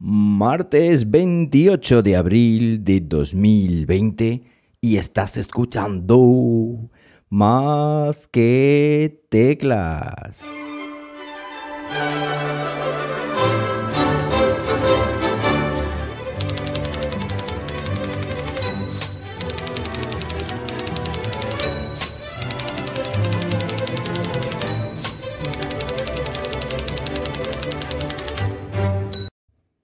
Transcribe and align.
Martes 0.00 1.10
28 1.10 2.04
de 2.04 2.14
abril 2.14 2.84
de 2.84 3.00
2020 3.00 4.44
y 4.80 4.96
estás 4.96 5.36
escuchando 5.36 6.88
más 7.28 8.28
que 8.28 9.24
teclas. 9.28 10.44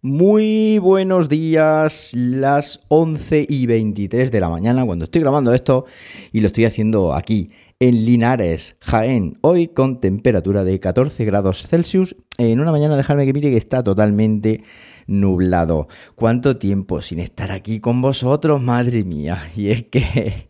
Muy 0.07 0.79
buenos 0.81 1.31
días, 1.31 2.13
las 2.13 2.81
11 2.89 3.47
y 3.49 3.65
23 3.65 4.31
de 4.31 4.39
la 4.39 4.51
mañana 4.51 4.85
cuando 4.85 5.07
estoy 5.07 5.23
grabando 5.23 5.55
esto 5.55 5.87
y 6.31 6.43
lo 6.43 6.49
estoy 6.49 6.67
haciendo 6.67 7.15
aquí 7.15 7.49
en 7.81 8.05
Linares, 8.05 8.77
Jaén, 8.81 9.39
hoy 9.41 9.69
con 9.69 10.03
temperatura 10.03 10.63
de 10.63 10.79
14 10.79 11.25
grados 11.25 11.67
Celsius, 11.67 12.17
en 12.39 12.61
una 12.61 12.73
mañana 12.73 12.97
dejarme 12.97 13.27
que 13.27 13.33
mire 13.33 13.51
que 13.51 13.57
está 13.57 13.83
totalmente 13.83 14.63
nublado. 15.07 15.89
¿Cuánto 16.15 16.57
tiempo 16.57 17.01
sin 17.01 17.21
estar 17.21 17.53
aquí 17.53 17.81
con 17.81 18.01
vosotros? 18.03 18.61
Madre 18.61 19.05
mía. 19.05 19.43
Y 19.57 19.71
es 19.71 19.85
que 19.85 20.49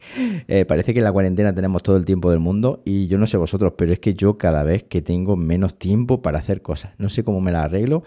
eh, 0.48 0.64
parece 0.64 0.92
que 0.92 1.00
en 1.00 1.04
la 1.04 1.12
cuarentena 1.12 1.54
tenemos 1.54 1.82
todo 1.82 1.96
el 1.96 2.04
tiempo 2.04 2.30
del 2.30 2.40
mundo 2.40 2.82
y 2.84 3.06
yo 3.06 3.18
no 3.18 3.26
sé 3.26 3.36
vosotros, 3.36 3.74
pero 3.76 3.92
es 3.92 3.98
que 3.98 4.14
yo 4.14 4.38
cada 4.38 4.62
vez 4.62 4.84
que 4.84 5.02
tengo 5.02 5.36
menos 5.36 5.78
tiempo 5.78 6.22
para 6.22 6.38
hacer 6.38 6.62
cosas, 6.62 6.92
no 6.98 7.08
sé 7.08 7.22
cómo 7.22 7.40
me 7.40 7.52
la 7.52 7.64
arreglo, 7.64 8.02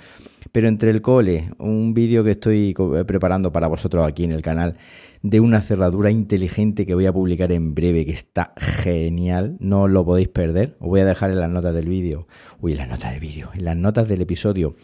pero 0.51 0.67
entre 0.67 0.89
el 0.89 1.01
cole, 1.01 1.51
un 1.59 1.93
vídeo 1.93 2.23
que 2.23 2.31
estoy 2.31 2.75
eh, 2.77 3.05
preparando 3.05 3.51
para 3.51 3.67
vosotros 3.67 4.05
aquí 4.07 4.23
en 4.23 4.31
el 4.31 4.41
canal 4.41 4.75
de 5.21 5.39
una 5.39 5.61
cerradura 5.61 6.11
inteligente 6.11 6.85
que 6.85 6.95
voy 6.95 7.05
a 7.05 7.13
publicar 7.13 7.51
en 7.51 7.73
breve, 7.75 8.05
que 8.05 8.11
está 8.11 8.53
genial, 8.57 9.57
no 9.59 9.87
lo 9.87 10.05
podéis 10.05 10.29
perder. 10.29 10.77
Os 10.79 10.87
voy 10.87 11.01
a 11.01 11.05
dejar 11.05 11.31
en 11.31 11.39
las 11.39 11.49
notas 11.49 11.73
del 11.73 11.87
vídeo, 11.87 12.27
uy, 12.61 12.73
en 12.73 12.77
las 12.79 12.89
notas 12.89 13.11
del 13.11 13.19
vídeo, 13.19 13.49
en 13.53 13.65
las 13.67 13.77
notas 13.77 14.07
del 14.07 14.21
episodio 14.21 14.75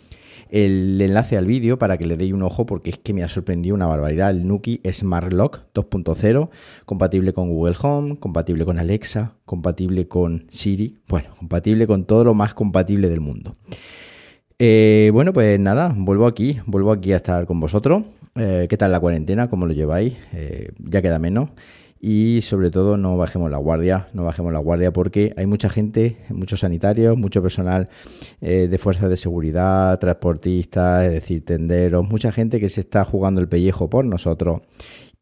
el 0.53 1.01
enlace 1.01 1.35
al 1.35 1.47
vídeo 1.47 1.79
para 1.79 1.97
que 1.97 2.05
le 2.05 2.15
deis 2.15 2.31
un 2.31 2.43
ojo 2.43 2.67
porque 2.67 2.91
es 2.91 2.99
que 2.99 3.11
me 3.11 3.23
ha 3.23 3.27
sorprendido 3.27 3.73
una 3.73 3.87
barbaridad. 3.87 4.29
El 4.29 4.47
Nuki 4.47 4.81
Smart 4.91 5.33
Lock 5.33 5.61
2.0, 5.73 6.49
compatible 6.85 7.33
con 7.33 7.49
Google 7.49 7.75
Home, 7.81 8.17
compatible 8.19 8.63
con 8.63 8.77
Alexa, 8.77 9.33
compatible 9.45 10.07
con 10.07 10.45
Siri, 10.49 10.99
bueno, 11.07 11.29
compatible 11.39 11.87
con 11.87 12.05
todo 12.05 12.23
lo 12.23 12.35
más 12.35 12.53
compatible 12.53 13.09
del 13.09 13.19
mundo. 13.19 13.55
Eh, 14.59 15.09
bueno, 15.11 15.33
pues 15.33 15.59
nada, 15.59 15.91
vuelvo 15.97 16.27
aquí, 16.27 16.59
vuelvo 16.67 16.91
aquí 16.91 17.13
a 17.13 17.17
estar 17.17 17.47
con 17.47 17.59
vosotros. 17.59 18.03
Eh, 18.35 18.67
¿Qué 18.69 18.77
tal 18.77 18.91
la 18.91 18.99
cuarentena? 18.99 19.49
¿Cómo 19.49 19.65
lo 19.65 19.73
lleváis? 19.73 20.13
Eh, 20.33 20.69
ya 20.77 21.01
queda 21.01 21.17
menos 21.17 21.49
y 22.05 22.41
sobre 22.41 22.69
todo 22.69 22.97
no 22.97 23.15
bajemos 23.15 23.49
la 23.49 23.55
guardia, 23.55 24.09
no 24.11 24.25
bajemos 24.25 24.51
la 24.51 24.59
guardia 24.59 24.91
porque 24.91 25.33
hay 25.37 25.45
mucha 25.45 25.69
gente, 25.69 26.17
muchos 26.27 26.59
sanitarios, 26.59 27.17
mucho 27.17 27.41
personal 27.41 27.87
eh, 28.41 28.67
de 28.69 28.77
fuerzas 28.77 29.09
de 29.09 29.15
seguridad, 29.15 29.97
transportistas, 29.99 31.05
es 31.05 31.13
decir, 31.13 31.45
tenderos, 31.45 32.05
mucha 32.05 32.33
gente 32.33 32.59
que 32.59 32.67
se 32.67 32.81
está 32.81 33.05
jugando 33.05 33.39
el 33.39 33.47
pellejo 33.47 33.89
por 33.89 34.03
nosotros 34.03 34.63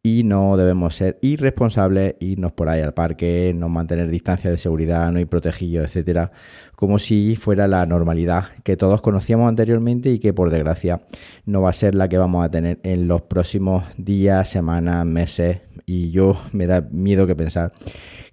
y 0.02 0.24
no 0.24 0.58
debemos 0.58 0.96
ser 0.96 1.20
irresponsables, 1.22 2.16
irnos 2.20 2.54
por 2.54 2.68
ahí 2.68 2.82
al 2.82 2.96
parque, 2.96 3.54
no 3.56 3.70
mantener 3.70 4.10
distancia 4.10 4.50
de 4.50 4.58
seguridad, 4.58 5.12
no 5.12 5.20
ir 5.20 5.28
protegidos, 5.28 5.86
etcétera, 5.86 6.32
como 6.76 6.98
si 6.98 7.36
fuera 7.36 7.68
la 7.68 7.86
normalidad 7.86 8.46
que 8.64 8.76
todos 8.76 9.02
conocíamos 9.02 9.48
anteriormente 9.48 10.10
y 10.10 10.18
que 10.18 10.34
por 10.34 10.50
desgracia 10.50 11.02
no 11.46 11.62
va 11.62 11.70
a 11.70 11.74
ser 11.74 11.94
la 11.94 12.10
que 12.10 12.18
vamos 12.18 12.44
a 12.44 12.50
tener 12.50 12.80
en 12.82 13.08
los 13.08 13.22
próximos 13.22 13.84
días, 13.98 14.50
semanas, 14.50 15.06
meses 15.06 15.60
y 15.92 16.12
yo 16.12 16.40
me 16.54 16.68
da 16.68 16.88
miedo 16.90 17.28
que 17.28 17.36
pensar 17.36 17.74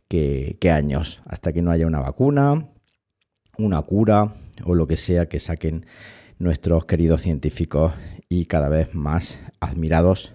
que, 0.06 0.56
que 0.60 0.70
años 0.70 1.22
hasta 1.26 1.52
que 1.52 1.60
no 1.60 1.72
haya 1.72 1.88
una 1.88 1.98
vacuna, 1.98 2.68
una 3.58 3.82
cura 3.82 4.32
o 4.64 4.76
lo 4.76 4.86
que 4.86 4.96
sea 4.96 5.28
que 5.28 5.40
saquen 5.40 5.84
nuestros 6.38 6.84
queridos 6.84 7.22
científicos 7.22 7.92
y 8.28 8.46
cada 8.46 8.68
vez 8.68 8.94
más 8.94 9.40
admirados. 9.58 10.32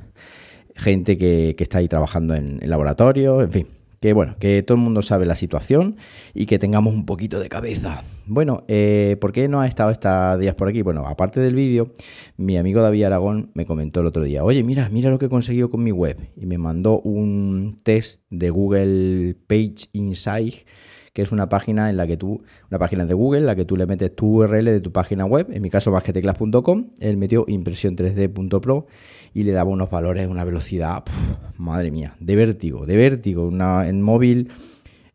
Gente 0.76 1.18
que, 1.18 1.56
está 1.58 1.78
ahí 1.78 1.88
trabajando 1.88 2.36
en, 2.36 2.60
el 2.62 2.70
laboratorio, 2.70 3.42
en 3.42 3.52
fin, 3.52 3.68
que 4.04 4.12
bueno, 4.12 4.36
que 4.38 4.62
todo 4.64 4.76
el 4.76 4.84
mundo 4.84 5.02
sabe 5.02 5.26
la 5.26 5.38
situación 5.38 5.96
y 6.34 6.46
que 6.46 6.60
tengamos 6.60 6.94
un 6.94 7.06
poquito 7.06 7.40
de 7.40 7.48
cabeza. 7.48 8.04
Bueno, 8.26 8.66
eh, 8.68 9.16
¿por 9.22 9.32
qué 9.32 9.48
no 9.48 9.62
ha 9.62 9.66
estado 9.66 9.92
estos 9.92 10.40
días 10.40 10.56
por 10.56 10.68
aquí? 10.68 10.82
Bueno, 10.82 11.08
aparte 11.08 11.40
del 11.40 11.56
vídeo, 11.56 11.94
mi 12.36 12.58
amigo 12.58 12.82
David 12.82 13.06
Aragón 13.06 13.52
me 13.54 13.66
comentó 13.66 14.02
el 14.02 14.08
otro 14.08 14.26
día, 14.26 14.44
oye, 14.44 14.62
mira, 14.62 14.90
mira 14.90 15.10
lo 15.10 15.20
que 15.20 15.28
he 15.28 15.30
conseguido 15.30 15.70
con 15.70 15.86
mi 15.86 15.94
web. 15.94 16.18
Y 16.36 16.46
me 16.48 16.58
mandó 16.58 17.00
un 17.00 17.78
test 17.82 18.20
de 18.30 18.50
Google 18.50 19.38
Page 19.48 19.88
Insight 19.94 20.68
que 21.14 21.22
es 21.22 21.32
una 21.32 21.48
página 21.48 21.90
en 21.92 21.98
la 21.98 22.08
que 22.08 22.18
tú, 22.18 22.44
una 22.70 22.80
página 22.80 23.06
de 23.06 23.14
Google, 23.14 23.42
en 23.42 23.46
la 23.46 23.56
que 23.56 23.66
tú 23.66 23.78
le 23.78 23.86
metes 23.86 24.16
tu 24.16 24.42
URL 24.42 24.66
de 24.66 24.82
tu 24.82 24.92
página 24.92 25.26
web, 25.26 25.48
en 25.52 25.62
mi 25.62 25.70
caso 25.70 25.92
masqueteclas.com, 25.92 26.90
él 27.00 27.18
metió 27.18 27.46
impresión 27.48 27.96
3D.pro 27.96 28.88
y 29.34 29.44
le 29.44 29.52
daba 29.52 29.70
unos 29.70 29.92
valores, 29.92 30.28
una 30.28 30.44
velocidad, 30.44 31.04
madre 31.58 31.92
mía, 31.92 32.16
de 32.20 32.36
vértigo, 32.36 32.88
de 32.88 32.98
vértigo, 32.98 33.48
una, 33.48 33.88
en 33.88 34.02
móvil 34.02 34.52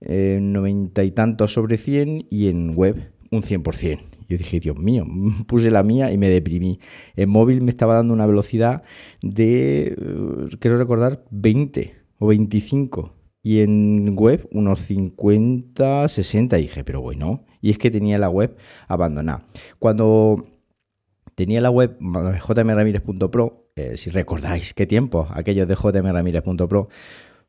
eh, 0.01 0.39
90 0.41 1.03
y 1.03 1.11
tantos 1.11 1.53
sobre 1.53 1.77
100 1.77 2.27
y 2.31 2.49
en 2.49 2.77
web 2.77 3.11
un 3.33 3.43
100%. 3.43 4.01
Yo 4.29 4.37
dije, 4.37 4.61
Dios 4.61 4.79
mío, 4.79 5.05
puse 5.47 5.71
la 5.73 5.83
mía 5.83 6.13
y 6.13 6.19
me 6.19 6.29
deprimí. 6.29 6.79
En 7.17 7.29
móvil 7.29 7.61
me 7.61 7.71
estaba 7.71 7.95
dando 7.95 8.15
una 8.15 8.27
velocidad 8.27 8.85
de, 9.21 9.97
eh, 9.99 10.57
quiero 10.61 10.79
recordar, 10.79 11.25
20 11.31 11.97
o 12.21 12.29
25 12.29 13.18
y 13.49 13.63
en 13.63 14.15
web 14.15 14.47
unos 14.53 14.81
50, 14.81 16.07
60. 16.07 16.59
Y 16.59 16.63
dije, 16.63 16.85
pero 16.85 17.01
bueno, 17.01 17.47
y 17.63 17.71
es 17.71 17.79
que 17.79 17.91
tenía 17.91 18.19
la 18.19 18.29
web 18.29 18.55
abandonada. 18.89 19.47
Cuando 19.79 20.45
tenía 21.35 21.63
la 21.63 21.71
web 21.71 21.97
jmramírez.pro, 21.99 23.71
eh, 23.75 23.97
si 23.97 24.11
recordáis 24.11 24.75
qué 24.75 24.87
tiempo, 24.87 25.29
aquellos 25.31 25.67
de 25.67 25.77
jmramírez.pro, 25.77 26.91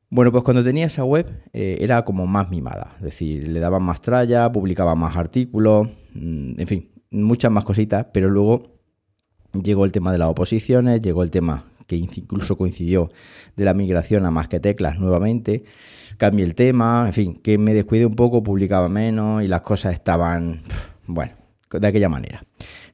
bueno, 0.09 0.31
pues 0.31 0.45
cuando 0.45 0.63
tenía 0.63 0.85
esa 0.85 1.03
web 1.03 1.43
eh, 1.51 1.79
era 1.81 2.05
como 2.05 2.25
más 2.25 2.49
mimada, 2.49 2.93
es 2.95 3.03
decir, 3.03 3.49
le 3.49 3.59
daban 3.59 3.83
más 3.83 3.99
tralla, 3.99 4.49
publicaba 4.49 4.95
más 4.95 5.17
artículos, 5.17 5.89
mm, 6.13 6.61
en 6.61 6.67
fin, 6.67 6.91
muchas 7.11 7.51
más 7.51 7.65
cositas, 7.65 8.07
pero 8.13 8.29
luego 8.29 8.79
llegó 9.51 9.83
el 9.83 9.91
tema 9.91 10.13
de 10.13 10.19
las 10.19 10.29
oposiciones, 10.29 11.01
llegó 11.01 11.23
el 11.23 11.29
tema 11.29 11.68
que 11.89 11.95
incluso 11.95 12.55
coincidió 12.55 13.11
de 13.57 13.65
la 13.65 13.73
migración 13.73 14.23
a 14.27 14.31
más 14.31 14.47
que 14.47 14.59
teclas 14.59 14.99
nuevamente. 14.99 15.63
Cambié 16.17 16.45
el 16.45 16.53
tema, 16.53 17.05
en 17.07 17.13
fin, 17.13 17.33
que 17.41 17.57
me 17.57 17.73
descuidé 17.73 18.05
un 18.05 18.13
poco, 18.13 18.43
publicaba 18.43 18.87
menos 18.89 19.43
y 19.43 19.47
las 19.47 19.61
cosas 19.61 19.93
estaban, 19.93 20.61
bueno, 21.07 21.33
de 21.71 21.87
aquella 21.87 22.07
manera. 22.07 22.45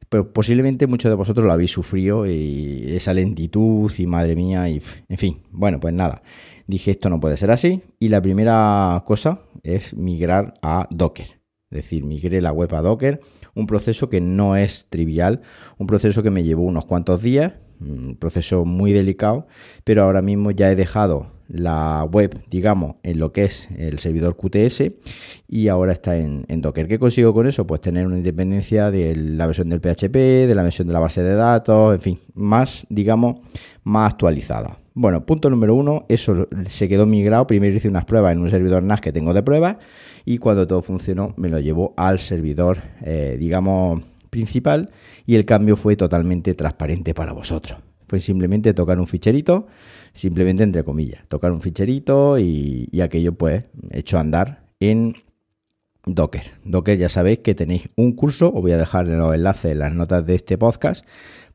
Pero 0.07 0.31
posiblemente 0.31 0.88
muchos 0.88 1.11
de 1.11 1.16
vosotros 1.16 1.45
lo 1.45 1.51
habéis 1.51 1.72
sufrido 1.72 2.25
y 2.25 2.85
esa 2.95 3.13
lentitud 3.13 3.91
y 3.97 4.07
madre 4.07 4.35
mía 4.35 4.69
y 4.69 4.81
en 5.09 5.17
fin, 5.17 5.41
bueno, 5.51 5.79
pues 5.81 5.94
nada. 5.94 6.22
Dije 6.66 6.91
esto 6.91 7.09
no 7.09 7.19
puede 7.19 7.35
ser 7.35 7.51
así 7.51 7.81
y 8.00 8.07
la 8.07 8.22
primera 8.22 9.03
cosa 9.06 9.41
es 9.62 9.94
migrar 9.94 10.53
a 10.62 10.88
Docker. 10.89 11.41
Es 11.69 11.83
decir, 11.83 12.06
migré 12.06 12.41
la 12.41 12.53
web 12.53 12.73
a 12.75 12.81
Docker, 12.81 13.19
un 13.56 13.67
proceso 13.67 14.09
que 14.09 14.22
no 14.22 14.56
es 14.56 14.88
trivial, 14.89 15.41
un 15.77 15.88
proceso 15.88 16.23
que 16.23 16.31
me 16.31 16.44
llevó 16.44 16.63
unos 16.63 16.85
cuantos 16.85 17.22
días, 17.22 17.53
un 17.80 18.16
proceso 18.16 18.66
muy 18.66 18.94
delicado, 18.94 19.47
pero 19.84 20.03
ahora 20.03 20.22
mismo 20.22 20.52
ya 20.52 20.72
he 20.72 20.75
dejado 20.75 21.36
la 21.47 22.03
web, 22.12 22.41
digamos, 22.50 22.96
en 23.03 23.19
lo 23.19 23.31
que 23.31 23.46
es 23.46 23.69
el 23.78 24.00
servidor 24.00 24.36
QTS 24.36 24.91
y 25.47 25.68
ahora 25.68 25.94
está 25.94 26.18
en, 26.18 26.46
Docker. 26.47 26.88
¿Qué 26.88 26.97
consigo 26.97 27.34
con 27.34 27.47
eso? 27.47 27.68
Pues 27.68 27.81
tener 27.81 28.08
una 28.08 28.18
independencia 28.18 28.90
de 28.91 29.16
la 29.16 29.46
versión 29.46 29.69
del 29.69 29.80
PHP, 29.80 30.16
de 30.47 30.56
la 30.56 30.63
versión 30.63 30.88
de 30.88 30.94
la 30.94 31.00
base 31.00 31.22
de 31.22 31.36
datos, 31.36 31.94
en 31.94 32.02
fin, 32.02 32.19
más, 32.34 32.86
digamos, 32.89 33.42
más 33.83 34.13
actualizada. 34.13 34.80
Bueno, 34.94 35.25
punto 35.25 35.50
número 35.50 35.75
uno, 35.75 36.06
eso 36.07 36.48
se 36.68 36.88
quedó 36.88 37.06
migrado. 37.06 37.45
Primero 37.48 37.75
hice 37.75 37.89
unas 37.89 38.06
pruebas 38.06 38.31
en 38.31 38.39
un 38.39 38.50
servidor 38.50 38.81
NAS 38.81 39.01
que 39.01 39.12
tengo 39.12 39.33
de 39.33 39.44
pruebas 39.44 39.75
y 40.24 40.38
cuando 40.38 40.66
todo 40.68 40.81
funcionó 40.81 41.33
me 41.38 41.50
lo 41.50 41.60
llevo 41.60 41.94
al 41.98 42.19
servidor, 42.19 42.78
eh, 43.01 43.36
digamos, 43.38 44.01
principal 44.35 44.89
y 45.25 45.35
el 45.35 45.45
cambio 45.45 45.77
fue 45.77 45.95
totalmente 45.95 46.53
transparente 46.55 47.13
para 47.13 47.31
vosotros. 47.31 47.79
Fue 48.05 48.19
simplemente 48.19 48.73
tocar 48.73 48.99
un 48.99 49.07
ficherito, 49.07 49.67
simplemente 50.11 50.63
entre 50.63 50.83
comillas, 50.83 51.23
tocar 51.29 51.53
un 51.53 51.61
ficherito 51.61 52.37
y, 52.37 52.89
aquello 53.01 53.33
pues 53.33 53.63
hecho 53.91 54.19
andar 54.19 54.65
en 54.81 55.15
Docker. 56.05 56.43
Docker 56.65 56.97
ya 56.97 57.07
sabéis 57.07 57.39
que 57.39 57.55
tenéis 57.55 57.89
un 57.95 58.11
curso, 58.11 58.51
os 58.53 58.61
voy 58.61 58.73
a 58.73 58.77
dejar 58.77 59.07
los 59.07 59.33
enlaces 59.33 59.71
en 59.71 59.79
las 59.79 59.93
notas 59.95 60.25
de 60.25 60.35
este 60.35 60.57
podcast 60.57 61.05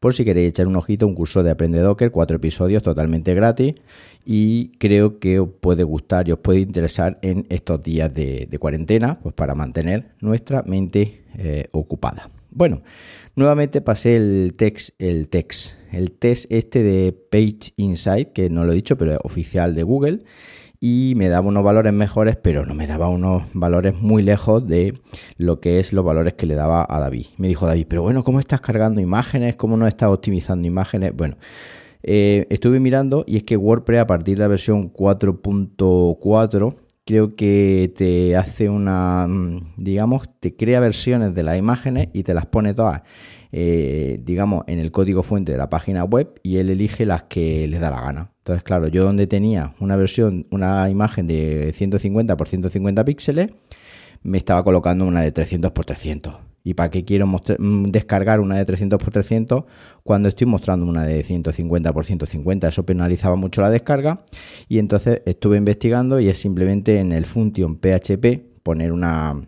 por 0.00 0.14
si 0.14 0.24
queréis 0.24 0.48
echar 0.48 0.66
un 0.66 0.76
ojito, 0.76 1.06
un 1.06 1.14
curso 1.14 1.42
de 1.42 1.50
Aprende 1.50 1.80
Docker, 1.80 2.10
cuatro 2.10 2.38
episodios 2.38 2.82
totalmente 2.82 3.34
gratis 3.34 3.74
y 4.24 4.72
creo 4.78 5.18
que 5.18 5.38
os 5.38 5.50
puede 5.60 5.84
gustar 5.84 6.28
y 6.28 6.32
os 6.32 6.38
puede 6.38 6.60
interesar 6.60 7.18
en 7.20 7.46
estos 7.50 7.82
días 7.82 8.12
de, 8.12 8.48
cuarentena, 8.58 9.20
pues 9.20 9.34
para 9.34 9.54
mantener 9.54 10.12
nuestra 10.20 10.62
mente 10.62 11.24
eh, 11.36 11.68
ocupada. 11.72 12.30
Bueno, 12.50 12.82
nuevamente 13.36 13.80
pasé 13.80 14.16
el 14.16 14.54
text, 14.56 14.90
el 14.98 15.28
text, 15.28 15.74
el 15.92 16.12
test 16.12 16.46
este 16.50 16.82
de 16.82 17.12
Page 17.12 17.72
Insight, 17.76 18.32
que 18.32 18.50
no 18.50 18.64
lo 18.64 18.72
he 18.72 18.76
dicho, 18.76 18.96
pero 18.96 19.12
es 19.12 19.18
oficial 19.22 19.74
de 19.74 19.82
Google, 19.82 20.24
y 20.80 21.12
me 21.16 21.28
daba 21.28 21.46
unos 21.46 21.62
valores 21.62 21.92
mejores, 21.92 22.36
pero 22.36 22.64
no 22.64 22.74
me 22.74 22.86
daba 22.86 23.08
unos 23.08 23.42
valores 23.52 23.94
muy 24.00 24.22
lejos 24.22 24.66
de 24.66 24.98
lo 25.36 25.60
que 25.60 25.78
es 25.78 25.92
los 25.92 26.04
valores 26.04 26.34
que 26.34 26.46
le 26.46 26.54
daba 26.54 26.86
a 26.88 27.00
David. 27.00 27.26
Me 27.36 27.48
dijo 27.48 27.66
David, 27.66 27.86
pero 27.88 28.02
bueno, 28.02 28.24
¿cómo 28.24 28.40
estás 28.40 28.62
cargando 28.62 29.00
imágenes? 29.00 29.56
¿Cómo 29.56 29.76
no 29.76 29.86
estás 29.86 30.08
optimizando 30.08 30.66
imágenes? 30.66 31.14
Bueno, 31.14 31.36
eh, 32.02 32.46
estuve 32.48 32.80
mirando 32.80 33.24
y 33.26 33.36
es 33.36 33.42
que 33.42 33.58
WordPress 33.58 34.00
a 34.00 34.06
partir 34.06 34.38
de 34.38 34.44
la 34.44 34.48
versión 34.48 34.90
4.4 34.90 36.76
creo 37.04 37.34
que 37.36 37.92
te 37.96 38.36
hace 38.36 38.68
una, 38.68 39.26
mm, 39.28 39.74
digamos, 39.76 40.28
te 40.40 40.56
crea 40.56 40.80
versiones 40.80 41.34
de 41.34 41.42
las 41.42 41.58
imágenes 41.58 42.08
y 42.12 42.22
te 42.22 42.34
las 42.34 42.46
pone 42.46 42.74
todas, 42.74 43.02
eh, 43.52 44.20
digamos, 44.24 44.64
en 44.66 44.78
el 44.78 44.90
código 44.92 45.22
fuente 45.22 45.52
de 45.52 45.58
la 45.58 45.70
página 45.70 46.04
web 46.04 46.40
y 46.42 46.58
él 46.58 46.70
elige 46.70 47.06
las 47.06 47.24
que 47.24 47.66
le 47.68 47.78
da 47.78 47.90
la 47.90 48.00
gana. 48.00 48.32
Entonces, 48.38 48.62
claro, 48.62 48.88
yo 48.88 49.04
donde 49.04 49.26
tenía 49.26 49.74
una 49.80 49.96
versión, 49.96 50.46
una 50.50 50.88
imagen 50.90 51.26
de 51.26 51.72
150 51.74 52.36
por 52.36 52.48
150 52.48 53.04
píxeles, 53.04 53.50
me 54.22 54.38
estaba 54.38 54.62
colocando 54.64 55.06
una 55.06 55.22
de 55.22 55.32
300 55.32 55.72
por 55.72 55.84
300. 55.84 56.49
¿Y 56.62 56.74
para 56.74 56.90
qué 56.90 57.04
quiero 57.04 57.26
mm, 57.26 57.84
descargar 57.84 58.40
una 58.40 58.56
de 58.56 58.64
300 58.64 58.98
por 59.02 59.12
300 59.12 59.64
cuando 60.02 60.28
estoy 60.28 60.46
mostrando 60.46 60.86
una 60.86 61.04
de 61.04 61.22
150 61.22 61.92
por 61.92 62.04
150? 62.04 62.68
Eso 62.68 62.84
penalizaba 62.84 63.36
mucho 63.36 63.62
la 63.62 63.70
descarga 63.70 64.24
y 64.68 64.78
entonces 64.78 65.22
estuve 65.24 65.56
investigando 65.56 66.20
y 66.20 66.28
es 66.28 66.38
simplemente 66.38 66.98
en 66.98 67.12
el 67.12 67.24
function 67.24 67.76
PHP 67.76 68.62
poner 68.62 68.92
una, 68.92 69.40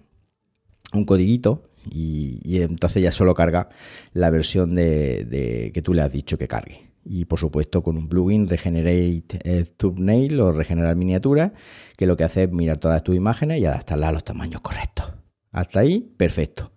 un 0.92 1.04
codiguito 1.04 1.68
y, 1.90 2.60
entonces 2.62 3.02
ya 3.02 3.12
solo 3.12 3.34
carga 3.34 3.68
la 4.12 4.30
versión 4.30 4.74
de, 4.74 5.70
que 5.74 5.82
tú 5.82 5.92
le 5.92 6.02
has 6.02 6.12
dicho 6.12 6.38
que 6.38 6.48
cargue. 6.48 6.92
Y 7.04 7.24
por 7.24 7.40
supuesto 7.40 7.82
con 7.82 7.96
un 7.96 8.08
plugin 8.08 8.48
Regenerate 8.48 9.64
Thumbnail 9.76 10.40
o 10.40 10.52
Regenerar 10.52 10.94
Miniatura, 10.94 11.52
que 11.96 12.06
lo 12.06 12.16
que 12.16 12.24
hace 12.24 12.44
es 12.44 12.52
mirar 12.52 12.78
todas 12.78 13.02
tus 13.02 13.16
imágenes 13.16 13.60
y 13.60 13.66
adaptarlas 13.66 14.10
a 14.10 14.12
los 14.12 14.24
tamaños 14.24 14.60
correctos. 14.60 15.21
Hasta 15.52 15.80
ahí, 15.80 16.12
perfecto. 16.16 16.72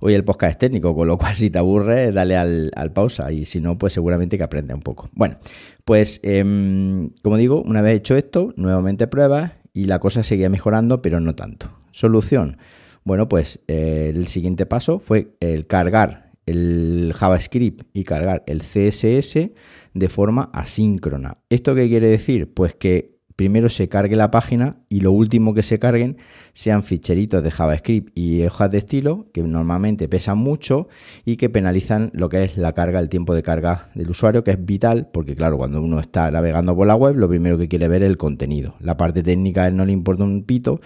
Hoy 0.00 0.14
el 0.14 0.24
podcast 0.24 0.52
es 0.52 0.58
técnico, 0.58 0.94
con 0.94 1.08
lo 1.08 1.18
cual 1.18 1.34
si 1.34 1.50
te 1.50 1.58
aburre, 1.58 2.12
dale 2.12 2.36
al, 2.36 2.92
pausa 2.92 3.32
y 3.32 3.46
si 3.46 3.60
no, 3.60 3.78
pues 3.78 3.92
seguramente 3.92 4.36
que 4.36 4.44
aprende 4.44 4.74
un 4.74 4.82
poco. 4.82 5.08
Bueno, 5.12 5.38
pues 5.84 6.20
em, 6.22 7.10
como 7.22 7.36
digo, 7.36 7.62
una 7.62 7.80
vez 7.80 7.96
hecho 7.96 8.16
esto, 8.16 8.52
nuevamente 8.56 9.06
pruebas 9.06 9.52
y 9.72 9.84
la 9.84 9.98
cosa 9.98 10.22
seguía 10.22 10.50
mejorando, 10.50 11.02
pero 11.02 11.20
no 11.20 11.34
tanto. 11.34 11.70
Solución. 11.90 12.58
Bueno, 13.04 13.28
pues 13.28 13.60
eh, 13.68 14.12
el 14.14 14.26
siguiente 14.26 14.66
paso 14.66 14.98
fue 14.98 15.36
el 15.40 15.66
cargar 15.66 16.28
el 16.48 17.12
JavaScript 17.14 17.86
y 17.92 18.04
cargar 18.04 18.42
el 18.46 18.62
CSS 18.62 19.50
de 19.92 20.08
forma 20.08 20.50
asíncrona. 20.54 21.38
¿Esto 21.50 21.74
qué 21.74 21.88
quiere 21.88 22.08
decir? 22.08 22.52
Pues 22.54 22.74
que 22.74 23.17
primero 23.38 23.68
se 23.68 23.88
cargue 23.88 24.16
la 24.16 24.32
página 24.32 24.78
y 24.88 24.98
lo 24.98 25.12
último 25.12 25.54
que 25.54 25.62
se 25.62 25.78
carguen 25.78 26.16
sean 26.54 26.82
ficheritos 26.82 27.40
de 27.40 27.52
JavaScript 27.52 28.10
y 28.18 28.42
hojas 28.42 28.68
de 28.72 28.78
estilo 28.78 29.26
que 29.32 29.44
normalmente 29.44 30.08
pesan 30.08 30.38
mucho 30.38 30.88
y 31.24 31.36
que 31.36 31.48
penalizan 31.48 32.10
lo 32.14 32.28
que 32.28 32.42
es 32.42 32.56
la 32.56 32.72
carga, 32.72 32.98
el 32.98 33.08
tiempo 33.08 33.36
de 33.36 33.44
carga 33.44 33.90
del 33.94 34.10
usuario, 34.10 34.42
que 34.42 34.50
es 34.50 34.66
vital 34.66 35.08
porque 35.12 35.36
claro, 35.36 35.56
cuando 35.56 35.80
uno 35.80 36.00
está 36.00 36.28
navegando 36.32 36.74
por 36.74 36.88
la 36.88 36.96
web, 36.96 37.14
lo 37.14 37.28
primero 37.28 37.56
que 37.56 37.68
quiere 37.68 37.86
ver 37.86 38.02
es 38.02 38.10
el 38.10 38.16
contenido. 38.16 38.74
La 38.80 38.96
parte 38.96 39.22
técnica 39.22 39.62
a 39.62 39.68
él 39.68 39.76
no 39.76 39.86
le 39.86 39.92
importa 39.92 40.24
un 40.24 40.42
pito, 40.42 40.80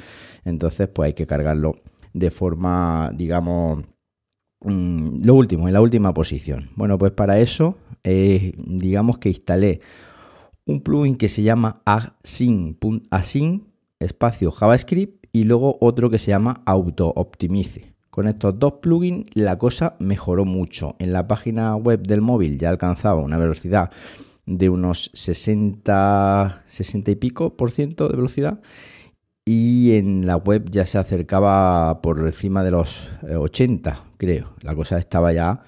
entonces 0.44 0.88
pues 0.88 1.06
hay 1.06 1.12
que 1.14 1.26
cargarlo 1.26 1.76
de 2.12 2.30
forma, 2.30 3.10
digamos, 3.14 3.82
mm, 4.60 5.24
lo 5.24 5.34
último, 5.36 5.68
en 5.68 5.72
la 5.72 5.80
última 5.80 6.12
posición. 6.12 6.68
Bueno, 6.76 6.98
pues 6.98 7.12
para 7.12 7.38
eso, 7.38 7.78
digamos 8.04 9.16
que 9.16 9.30
instalé 9.30 9.80
un 10.66 10.80
plugin 10.80 11.16
que 11.16 11.28
se 11.28 11.42
llama 11.42 11.82
async, 11.84 12.78
espacio 13.98 14.50
JavaScript 14.50 15.26
y 15.32 15.44
luego 15.44 15.78
otro 15.80 16.10
que 16.10 16.18
se 16.18 16.30
llama 16.30 16.62
auto 16.66 17.12
optimize. 17.16 17.94
Con 18.10 18.28
estos 18.28 18.58
dos 18.58 18.74
plugins 18.82 19.26
la 19.34 19.58
cosa 19.58 19.96
mejoró 19.98 20.44
mucho. 20.44 20.96
En 20.98 21.12
la 21.12 21.26
página 21.26 21.74
web 21.76 22.06
del 22.06 22.20
móvil 22.20 22.58
ya 22.58 22.68
alcanzaba 22.68 23.22
una 23.22 23.38
velocidad 23.38 23.90
de 24.44 24.68
unos 24.68 25.10
60, 25.14 26.64
60 26.66 27.10
y 27.10 27.14
pico 27.14 27.56
por 27.56 27.70
ciento 27.70 28.08
de 28.08 28.16
velocidad 28.16 28.60
y 29.44 29.92
en 29.92 30.26
la 30.26 30.36
web 30.36 30.68
ya 30.70 30.84
se 30.84 30.98
acercaba 30.98 32.02
por 32.02 32.20
encima 32.20 32.62
de 32.62 32.70
los 32.70 33.10
80, 33.22 33.90
eh, 33.90 33.94
creo. 34.18 34.54
La 34.60 34.74
cosa 34.74 34.98
estaba 34.98 35.32
ya 35.32 35.62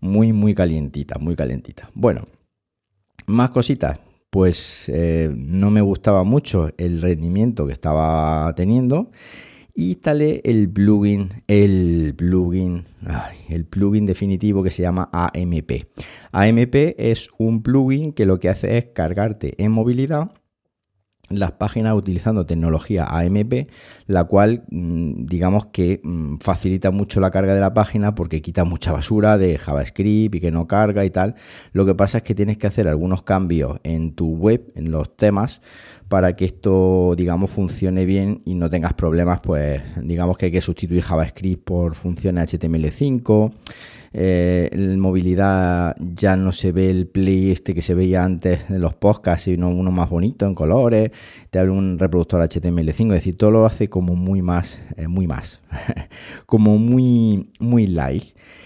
muy, 0.00 0.32
muy 0.32 0.54
calientita, 0.54 1.18
muy 1.18 1.36
calientita. 1.36 1.90
Bueno, 1.94 2.26
más 3.26 3.50
cositas 3.50 4.00
pues 4.30 4.88
eh, 4.88 5.30
no 5.34 5.70
me 5.70 5.80
gustaba 5.80 6.24
mucho 6.24 6.70
el 6.78 7.02
rendimiento 7.02 7.66
que 7.66 7.72
estaba 7.72 8.52
teniendo 8.54 9.10
y 9.74 9.92
instalé 9.92 10.40
el 10.44 10.68
plugin, 10.68 11.42
el 11.46 12.14
plugin, 12.16 12.86
el 13.48 13.64
plugin 13.64 14.06
definitivo 14.06 14.62
que 14.62 14.70
se 14.70 14.82
llama 14.82 15.08
AMP. 15.12 15.86
AMP 16.32 16.74
es 16.98 17.28
un 17.38 17.62
plugin 17.62 18.12
que 18.12 18.26
lo 18.26 18.38
que 18.38 18.48
hace 18.48 18.78
es 18.78 18.86
cargarte 18.86 19.54
en 19.62 19.72
movilidad 19.72 20.32
las 21.30 21.52
páginas 21.52 21.96
utilizando 21.96 22.44
tecnología 22.44 23.06
AMP, 23.06 23.68
la 24.06 24.24
cual 24.24 24.64
mm, 24.68 25.26
digamos 25.26 25.66
que 25.66 26.00
mm, 26.02 26.38
facilita 26.38 26.90
mucho 26.90 27.20
la 27.20 27.30
carga 27.30 27.54
de 27.54 27.60
la 27.60 27.72
página 27.72 28.14
porque 28.14 28.42
quita 28.42 28.64
mucha 28.64 28.92
basura 28.92 29.38
de 29.38 29.56
JavaScript 29.56 30.34
y 30.34 30.40
que 30.40 30.50
no 30.50 30.66
carga 30.66 31.04
y 31.04 31.10
tal. 31.10 31.36
Lo 31.72 31.86
que 31.86 31.94
pasa 31.94 32.18
es 32.18 32.24
que 32.24 32.34
tienes 32.34 32.58
que 32.58 32.66
hacer 32.66 32.88
algunos 32.88 33.22
cambios 33.22 33.78
en 33.84 34.14
tu 34.14 34.34
web, 34.34 34.72
en 34.74 34.90
los 34.90 35.16
temas, 35.16 35.62
para 36.08 36.34
que 36.34 36.44
esto, 36.44 37.14
digamos, 37.16 37.52
funcione 37.52 38.04
bien 38.04 38.42
y 38.44 38.54
no 38.54 38.68
tengas 38.68 38.94
problemas, 38.94 39.38
pues 39.40 39.80
digamos 40.02 40.36
que 40.36 40.46
hay 40.46 40.52
que 40.52 40.60
sustituir 40.60 41.02
JavaScript 41.02 41.64
por 41.64 41.94
funciones 41.94 42.52
HTML5 42.52 43.52
eh, 44.12 44.68
en 44.72 44.98
movilidad 44.98 45.94
ya 46.00 46.36
no 46.36 46.50
se 46.52 46.72
ve 46.72 46.90
el 46.90 47.06
play 47.06 47.52
este 47.52 47.74
que 47.74 47.82
se 47.82 47.94
veía 47.94 48.24
antes 48.24 48.68
de 48.68 48.78
los 48.78 48.94
podcasts, 48.94 49.44
sino 49.44 49.68
uno 49.68 49.92
más 49.92 50.10
bonito 50.10 50.46
en 50.46 50.54
colores, 50.54 51.12
te 51.50 51.58
abre 51.58 51.70
un 51.70 51.98
reproductor 51.98 52.40
HTML5, 52.40 53.06
es 53.06 53.12
decir, 53.12 53.36
todo 53.36 53.52
lo 53.52 53.66
hace 53.66 53.88
como 53.88 54.16
muy 54.16 54.42
más, 54.42 54.80
eh, 54.96 55.06
muy 55.06 55.26
más, 55.26 55.62
como 56.46 56.78
muy, 56.78 57.52
muy 57.60 57.86
light. 57.86 58.24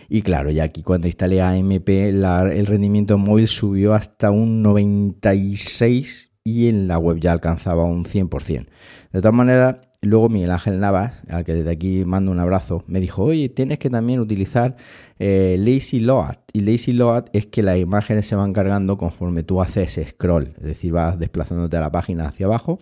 Y 0.09 0.23
claro, 0.23 0.51
ya 0.51 0.65
aquí 0.65 0.83
cuando 0.83 1.09
instalé 1.09 1.43
AMP, 1.43 1.89
el 1.89 2.67
rendimiento 2.67 3.19
móvil 3.19 3.49
subió 3.49 3.95
hasta 3.95 4.31
un 4.31 4.63
96 4.63 6.31
y 6.45 6.69
en 6.69 6.89
la 6.89 6.99
web 6.99 7.19
ya 7.19 7.33
alcanzaba 7.33 7.85
un 7.85 8.05
100%. 8.05 8.67
De 9.13 9.21
todas 9.21 9.35
maneras, 9.35 9.77
luego 10.05 10.29
Miguel 10.29 10.51
Ángel 10.51 10.81
Navas, 10.81 11.15
al 11.29 11.45
que 11.45 11.55
desde 11.55 11.71
aquí 11.71 12.05
mando 12.05 12.33
un 12.33 12.39
abrazo, 12.39 12.85
me 12.87 13.01
dijo, 13.01 13.25
oye, 13.25 13.49
tienes 13.49 13.79
que 13.79 13.91
también 13.91 14.21
utilizar 14.21 14.77
eh, 15.19 15.57
Lazy 15.59 16.01
Load. 16.01 16.37
Y 16.53 16.61
Lazy 16.61 16.93
Load 16.93 17.27
es 17.33 17.47
que 17.47 17.63
las 17.63 17.79
imágenes 17.79 18.27
se 18.27 18.37
van 18.37 18.53
cargando 18.53 18.99
conforme 18.99 19.43
tú 19.43 19.63
haces 19.63 20.01
scroll, 20.09 20.55
es 20.59 20.65
decir, 20.65 20.93
vas 20.93 21.19
desplazándote 21.19 21.77
a 21.77 21.81
la 21.81 21.91
página 21.93 22.29
hacia 22.29 22.47
abajo 22.47 22.79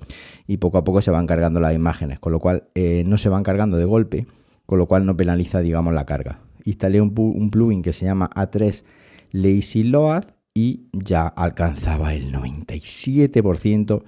y 0.47 0.57
poco 0.57 0.79
a 0.79 0.85
poco 0.85 1.03
se 1.03 1.11
van 1.11 1.27
cargando 1.27 1.61
las 1.61 1.75
imágenes, 1.75 2.19
con 2.19 2.33
lo 2.33 2.41
cual 2.41 2.65
eh, 2.75 3.05
no 3.07 3.19
se 3.19 3.29
van 3.29 3.43
cargando 3.43 3.77
de 3.77 3.85
golpe, 3.85 4.27
con 4.67 4.79
lo 4.79 4.87
cual 4.87 5.07
no 5.07 5.17
penaliza, 5.17 5.61
digamos, 5.61 5.95
la 5.95 6.07
carga. 6.07 6.39
Instalé 6.65 7.01
un, 7.01 7.13
un 7.17 7.51
plugin 7.51 7.83
que 7.83 7.93
se 7.93 8.07
llama 8.07 8.31
A3 8.35 8.85
Lazy 9.33 9.83
Load 9.85 10.25
y 10.55 10.89
ya 10.93 11.27
alcanzaba 11.27 12.15
el 12.15 12.33
97% 12.33 14.03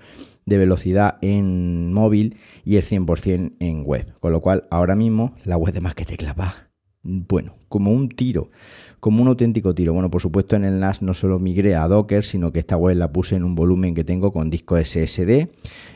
de 0.46 0.58
velocidad 0.58 1.18
en 1.22 1.92
móvil 1.92 2.36
y 2.64 2.76
el 2.76 2.84
100% 2.84 3.54
en 3.58 3.84
web. 3.84 4.14
Con 4.20 4.32
lo 4.32 4.40
cual, 4.40 4.64
ahora 4.70 4.96
mismo 4.96 5.34
la 5.44 5.56
web 5.56 5.72
de 5.72 5.80
más 5.80 5.94
que 5.94 6.04
tecla 6.04 6.32
va, 6.32 6.70
bueno, 7.04 7.56
como 7.68 7.92
un 7.92 8.08
tiro, 8.08 8.50
como 8.98 9.20
un 9.22 9.28
auténtico 9.28 9.74
tiro. 9.74 9.92
Bueno, 9.92 10.10
por 10.10 10.22
supuesto 10.22 10.56
en 10.56 10.64
el 10.64 10.80
NAS 10.80 11.02
no 11.02 11.12
solo 11.12 11.38
migré 11.38 11.74
a 11.76 11.86
Docker, 11.86 12.24
sino 12.24 12.50
que 12.50 12.60
esta 12.60 12.76
web 12.76 12.96
la 12.96 13.12
puse 13.12 13.36
en 13.36 13.44
un 13.44 13.54
volumen 13.54 13.94
que 13.94 14.04
tengo 14.04 14.32
con 14.32 14.48
disco 14.48 14.82
SSD, 14.82 15.48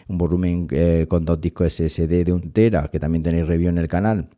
un 0.09 0.19
volumen 0.19 0.69
eh, 0.71 1.07
con 1.09 1.25
dos 1.25 1.41
discos 1.41 1.73
SSD 1.73 2.25
de 2.25 2.33
un 2.33 2.53
tera, 2.53 2.89
que 2.89 3.01
también 3.01 3.23
tenéis 3.23 3.47
review 3.47 3.71
en 3.71 3.79
el 3.79 3.89
canal, 3.89 4.29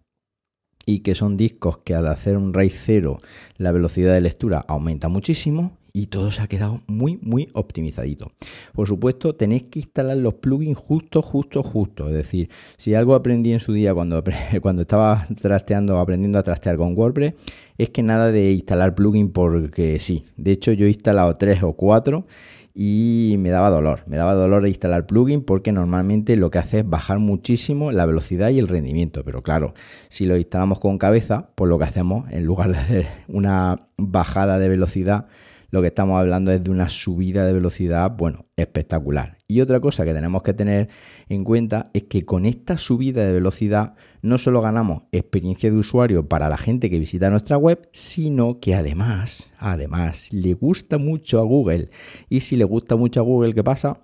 y 0.86 1.00
que 1.00 1.16
son 1.16 1.36
discos 1.36 1.78
que 1.78 1.94
al 1.94 2.06
hacer 2.06 2.36
un 2.36 2.54
RAID 2.54 2.72
0 2.72 3.18
la 3.56 3.72
velocidad 3.72 4.14
de 4.14 4.20
lectura 4.20 4.64
aumenta 4.66 5.08
muchísimo 5.08 5.72
y 5.92 6.06
todo 6.06 6.30
se 6.30 6.42
ha 6.42 6.46
quedado 6.46 6.80
muy, 6.86 7.18
muy 7.22 7.48
optimizadito. 7.52 8.32
Por 8.72 8.88
supuesto, 8.88 9.34
tenéis 9.34 9.64
que 9.64 9.80
instalar 9.80 10.16
los 10.16 10.34
plugins 10.34 10.78
justo, 10.78 11.22
justo, 11.22 11.62
justo. 11.62 12.08
Es 12.08 12.14
decir, 12.14 12.50
si 12.76 12.94
algo 12.94 13.14
aprendí 13.14 13.52
en 13.52 13.60
su 13.60 13.72
día 13.72 13.94
cuando, 13.94 14.22
cuando 14.62 14.82
estaba 14.82 15.26
trasteando, 15.40 15.98
aprendiendo 15.98 16.38
a 16.38 16.42
trastear 16.42 16.76
con 16.76 16.96
WordPress, 16.96 17.34
es 17.78 17.90
que 17.90 18.02
nada 18.02 18.30
de 18.30 18.52
instalar 18.52 18.94
plugins 18.94 19.30
porque 19.32 19.98
sí. 20.00 20.24
De 20.36 20.52
hecho, 20.52 20.72
yo 20.72 20.86
he 20.86 20.90
instalado 20.90 21.36
tres 21.36 21.62
o 21.62 21.72
cuatro 21.72 22.26
y 22.74 23.36
me 23.38 23.50
daba 23.50 23.70
dolor. 23.70 24.02
Me 24.06 24.16
daba 24.16 24.34
dolor 24.34 24.62
de 24.62 24.68
instalar 24.68 25.06
plugin 25.06 25.42
porque 25.42 25.72
normalmente 25.72 26.36
lo 26.36 26.50
que 26.50 26.58
hace 26.58 26.80
es 26.80 26.88
bajar 26.88 27.18
muchísimo 27.18 27.92
la 27.92 28.06
velocidad 28.06 28.50
y 28.50 28.58
el 28.58 28.68
rendimiento. 28.68 29.22
Pero 29.24 29.42
claro, 29.42 29.74
si 30.08 30.26
lo 30.26 30.36
instalamos 30.36 30.78
con 30.78 30.98
cabeza, 30.98 31.50
pues 31.54 31.68
lo 31.68 31.78
que 31.78 31.84
hacemos, 31.84 32.30
en 32.30 32.44
lugar 32.44 32.72
de 32.72 32.78
hacer 32.78 33.06
una 33.28 33.88
bajada 33.96 34.58
de 34.58 34.68
velocidad, 34.68 35.26
lo 35.70 35.80
que 35.80 35.88
estamos 35.88 36.18
hablando 36.18 36.52
es 36.52 36.62
de 36.62 36.70
una 36.70 36.88
subida 36.88 37.44
de 37.46 37.52
velocidad, 37.52 38.10
bueno, 38.16 38.46
espectacular. 38.56 39.38
Y 39.46 39.60
otra 39.60 39.80
cosa 39.80 40.04
que 40.04 40.14
tenemos 40.14 40.42
que 40.42 40.54
tener 40.54 40.88
en 41.28 41.44
cuenta 41.44 41.90
es 41.94 42.04
que 42.04 42.24
con 42.24 42.46
esta 42.46 42.76
subida 42.76 43.24
de 43.24 43.32
velocidad 43.32 43.94
no 44.22 44.38
solo 44.38 44.60
ganamos 44.60 45.02
experiencia 45.12 45.70
de 45.70 45.76
usuario 45.76 46.28
para 46.28 46.48
la 46.48 46.58
gente 46.58 46.90
que 46.90 46.98
visita 46.98 47.30
nuestra 47.30 47.56
web, 47.56 47.88
sino 47.92 48.60
que 48.60 48.74
además, 48.74 49.50
además, 49.58 50.32
le 50.32 50.54
gusta 50.54 50.98
mucho 50.98 51.38
a 51.40 51.44
Google. 51.44 51.90
Y 52.28 52.40
si 52.40 52.56
le 52.56 52.64
gusta 52.64 52.96
mucho 52.96 53.20
a 53.20 53.24
Google, 53.24 53.54
¿qué 53.54 53.64
pasa? 53.64 54.00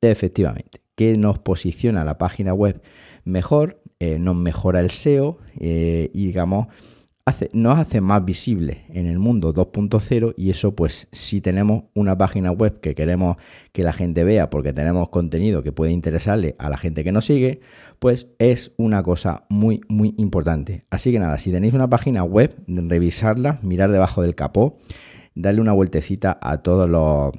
Efectivamente, 0.00 0.80
que 0.94 1.16
nos 1.16 1.38
posiciona 1.38 2.04
la 2.04 2.18
página 2.18 2.54
web 2.54 2.80
mejor, 3.24 3.82
eh, 3.98 4.18
nos 4.18 4.36
mejora 4.36 4.80
el 4.80 4.90
SEO 4.90 5.38
eh, 5.58 6.10
y 6.14 6.26
digamos 6.26 6.68
nos 7.52 7.78
hace 7.78 8.00
más 8.00 8.24
visible 8.24 8.84
en 8.88 9.06
el 9.06 9.18
mundo 9.18 9.54
2.0 9.54 10.34
y 10.36 10.50
eso 10.50 10.74
pues 10.74 11.08
si 11.12 11.40
tenemos 11.40 11.84
una 11.94 12.16
página 12.16 12.50
web 12.52 12.80
que 12.80 12.94
queremos 12.94 13.36
que 13.72 13.82
la 13.82 13.92
gente 13.92 14.24
vea 14.24 14.50
porque 14.50 14.72
tenemos 14.72 15.08
contenido 15.08 15.62
que 15.62 15.72
puede 15.72 15.92
interesarle 15.92 16.56
a 16.58 16.68
la 16.68 16.78
gente 16.78 17.04
que 17.04 17.12
nos 17.12 17.24
sigue, 17.24 17.60
pues 17.98 18.28
es 18.38 18.72
una 18.76 19.02
cosa 19.02 19.44
muy 19.48 19.80
muy 19.88 20.14
importante. 20.18 20.84
Así 20.90 21.12
que 21.12 21.18
nada, 21.18 21.38
si 21.38 21.50
tenéis 21.50 21.74
una 21.74 21.88
página 21.88 22.24
web, 22.24 22.56
revisarla, 22.66 23.58
mirar 23.62 23.90
debajo 23.90 24.22
del 24.22 24.34
capó, 24.34 24.78
darle 25.34 25.60
una 25.60 25.72
vueltecita 25.72 26.38
a 26.40 26.58
todos 26.58 26.88
los 26.88 27.32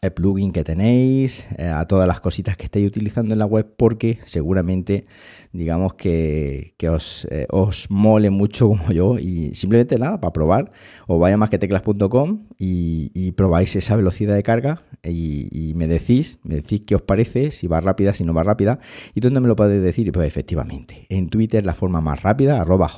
el 0.00 0.12
plugin 0.12 0.52
que 0.52 0.64
tenéis, 0.64 1.46
eh, 1.56 1.66
a 1.66 1.86
todas 1.86 2.06
las 2.06 2.20
cositas 2.20 2.56
que 2.56 2.64
estéis 2.64 2.86
utilizando 2.86 3.34
en 3.34 3.38
la 3.38 3.46
web, 3.46 3.66
porque 3.76 4.18
seguramente, 4.24 5.06
digamos 5.52 5.94
que, 5.94 6.74
os, 6.90 7.26
eh, 7.30 7.46
os, 7.50 7.90
mole 7.90 8.30
mucho 8.30 8.68
como 8.68 8.92
yo. 8.92 9.18
Y 9.18 9.54
simplemente 9.54 9.98
nada, 9.98 10.20
para 10.20 10.32
probar, 10.32 10.70
os 11.06 11.20
vaya 11.20 11.36
más 11.36 11.50
que 11.50 11.58
teclas.com 11.58 12.46
y, 12.58 13.10
y, 13.14 13.32
probáis 13.32 13.74
esa 13.76 13.96
velocidad 13.96 14.34
de 14.34 14.42
carga 14.42 14.82
y, 15.02 15.72
me 15.76 15.86
decís, 15.86 16.38
me 16.42 16.56
decís 16.56 16.82
qué 16.86 16.94
os 16.94 17.02
parece, 17.02 17.50
si 17.50 17.66
va 17.66 17.80
rápida, 17.80 18.14
si 18.14 18.24
no 18.24 18.34
va 18.34 18.42
rápida. 18.42 18.78
¿Y 19.14 19.20
dónde 19.20 19.40
me 19.40 19.48
lo 19.48 19.56
podéis 19.56 19.82
decir? 19.82 20.10
Pues 20.12 20.26
efectivamente, 20.26 21.06
en 21.08 21.28
Twitter 21.28 21.64
la 21.64 21.74
forma 21.74 22.00
más 22.00 22.22
rápida, 22.22 22.60
arroba 22.60 22.90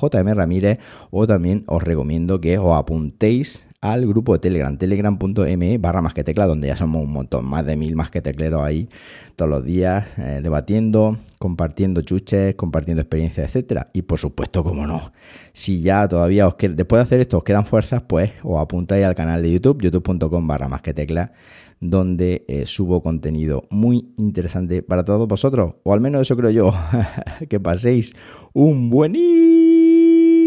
o 1.11 1.27
también 1.27 1.63
os 1.67 1.83
recomiendo 1.83 2.41
que 2.41 2.57
os 2.57 2.77
apuntéis 2.77 3.67
al 3.81 4.05
grupo 4.05 4.33
de 4.33 4.39
Telegram, 4.39 4.77
telegram.me 4.77 5.77
barra 5.79 6.01
más 6.01 6.13
que 6.13 6.23
tecla, 6.23 6.45
donde 6.45 6.67
ya 6.67 6.75
somos 6.75 7.03
un 7.03 7.11
montón, 7.11 7.45
más 7.45 7.65
de 7.65 7.75
mil 7.75 7.95
más 7.95 8.11
que 8.11 8.21
tecleros 8.21 8.61
ahí 8.61 8.87
todos 9.35 9.49
los 9.49 9.65
días, 9.65 10.05
eh, 10.19 10.39
debatiendo, 10.43 11.17
compartiendo 11.39 12.03
chuches, 12.03 12.53
compartiendo 12.53 13.01
experiencias, 13.01 13.47
etcétera. 13.47 13.89
Y 13.93 14.03
por 14.03 14.19
supuesto, 14.19 14.63
como 14.63 14.85
no, 14.85 15.11
si 15.53 15.81
ya 15.81 16.07
todavía 16.07 16.45
os 16.45 16.55
queda, 16.55 16.75
después 16.75 16.99
de 16.99 17.03
hacer 17.03 17.19
esto 17.21 17.39
os 17.39 17.43
quedan 17.43 17.65
fuerzas, 17.65 18.03
pues 18.03 18.31
os 18.43 18.61
apuntáis 18.61 19.03
al 19.03 19.15
canal 19.15 19.41
de 19.41 19.51
YouTube, 19.51 19.81
youtube.com 19.81 20.47
barra 20.47 20.69
más 20.69 20.83
que 20.83 20.93
tecla, 20.93 21.31
donde 21.79 22.45
eh, 22.47 22.67
subo 22.67 23.01
contenido 23.01 23.63
muy 23.71 24.13
interesante 24.19 24.83
para 24.83 25.03
todos 25.03 25.27
vosotros, 25.27 25.73
o 25.81 25.93
al 25.93 26.01
menos 26.01 26.21
eso 26.21 26.37
creo 26.37 26.51
yo, 26.51 26.71
que 27.49 27.59
paséis 27.59 28.13
un 28.53 28.91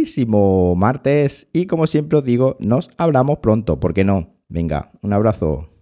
buenísimo 0.05 0.77
martes 0.77 1.49
y 1.55 1.65
como 1.65 1.87
siempre 1.87 2.19
os 2.19 2.25
digo, 2.25 2.57
nos 2.61 2.91
hablamos 2.99 3.39
pronto, 3.39 3.81
¿por 3.81 3.95
qué 3.95 4.05
no? 4.05 4.37
Venga, 4.51 4.93
un 5.01 5.15
abrazo. 5.15 5.74